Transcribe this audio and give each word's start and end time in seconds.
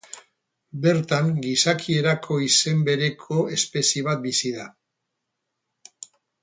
Bertan, 0.85 1.29
gizaki 1.43 1.97
erako 2.03 2.39
izen 2.47 2.81
bereko 2.89 3.39
espezie 3.59 4.07
bat 4.09 4.27
bizi 4.27 4.55
da. 4.61 4.69